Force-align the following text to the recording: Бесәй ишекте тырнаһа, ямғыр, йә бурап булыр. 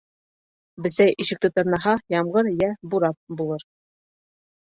Бесәй 0.85 1.11
ишекте 1.25 1.51
тырнаһа, 1.57 1.93
ямғыр, 2.13 2.49
йә 2.53 2.71
бурап 2.95 3.19
булыр. 3.43 3.67